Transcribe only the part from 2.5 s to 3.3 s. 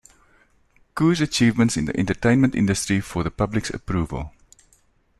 industry for the